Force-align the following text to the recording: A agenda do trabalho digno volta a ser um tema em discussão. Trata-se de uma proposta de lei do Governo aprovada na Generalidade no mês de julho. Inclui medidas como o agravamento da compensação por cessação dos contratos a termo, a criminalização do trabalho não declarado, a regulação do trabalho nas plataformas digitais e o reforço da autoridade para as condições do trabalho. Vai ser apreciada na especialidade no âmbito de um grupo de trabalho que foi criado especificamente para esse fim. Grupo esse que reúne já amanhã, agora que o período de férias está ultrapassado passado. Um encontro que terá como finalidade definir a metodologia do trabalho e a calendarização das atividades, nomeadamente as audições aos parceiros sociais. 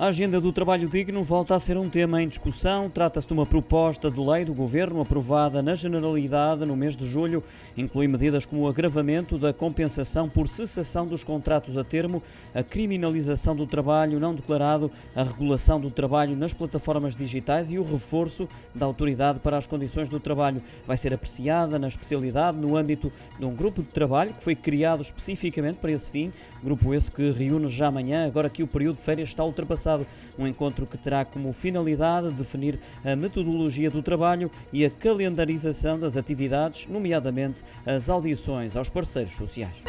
A 0.00 0.06
agenda 0.06 0.40
do 0.40 0.52
trabalho 0.52 0.88
digno 0.88 1.24
volta 1.24 1.56
a 1.56 1.58
ser 1.58 1.76
um 1.76 1.90
tema 1.90 2.22
em 2.22 2.28
discussão. 2.28 2.88
Trata-se 2.88 3.26
de 3.26 3.32
uma 3.32 3.44
proposta 3.44 4.08
de 4.08 4.20
lei 4.20 4.44
do 4.44 4.54
Governo 4.54 5.00
aprovada 5.00 5.60
na 5.60 5.74
Generalidade 5.74 6.64
no 6.64 6.76
mês 6.76 6.96
de 6.96 7.04
julho. 7.08 7.42
Inclui 7.76 8.06
medidas 8.06 8.46
como 8.46 8.62
o 8.62 8.68
agravamento 8.68 9.36
da 9.36 9.52
compensação 9.52 10.28
por 10.28 10.46
cessação 10.46 11.04
dos 11.04 11.24
contratos 11.24 11.76
a 11.76 11.82
termo, 11.82 12.22
a 12.54 12.62
criminalização 12.62 13.56
do 13.56 13.66
trabalho 13.66 14.20
não 14.20 14.36
declarado, 14.36 14.88
a 15.16 15.24
regulação 15.24 15.80
do 15.80 15.90
trabalho 15.90 16.36
nas 16.36 16.54
plataformas 16.54 17.16
digitais 17.16 17.72
e 17.72 17.78
o 17.80 17.82
reforço 17.82 18.48
da 18.72 18.86
autoridade 18.86 19.40
para 19.40 19.58
as 19.58 19.66
condições 19.66 20.08
do 20.08 20.20
trabalho. 20.20 20.62
Vai 20.86 20.96
ser 20.96 21.12
apreciada 21.12 21.76
na 21.76 21.88
especialidade 21.88 22.56
no 22.56 22.76
âmbito 22.76 23.10
de 23.36 23.44
um 23.44 23.52
grupo 23.52 23.82
de 23.82 23.88
trabalho 23.88 24.32
que 24.32 24.44
foi 24.44 24.54
criado 24.54 25.02
especificamente 25.02 25.78
para 25.78 25.90
esse 25.90 26.08
fim. 26.08 26.32
Grupo 26.62 26.94
esse 26.94 27.10
que 27.10 27.32
reúne 27.32 27.66
já 27.66 27.88
amanhã, 27.88 28.26
agora 28.26 28.48
que 28.48 28.62
o 28.62 28.66
período 28.68 28.96
de 28.96 29.02
férias 29.02 29.28
está 29.28 29.44
ultrapassado 29.44 29.87
passado. 29.88 30.06
Um 30.38 30.46
encontro 30.46 30.86
que 30.86 30.98
terá 30.98 31.24
como 31.24 31.52
finalidade 31.52 32.30
definir 32.30 32.78
a 33.04 33.16
metodologia 33.16 33.90
do 33.90 34.02
trabalho 34.02 34.50
e 34.72 34.84
a 34.84 34.90
calendarização 34.90 35.98
das 35.98 36.16
atividades, 36.16 36.86
nomeadamente 36.86 37.64
as 37.86 38.10
audições 38.10 38.76
aos 38.76 38.90
parceiros 38.90 39.32
sociais. 39.32 39.82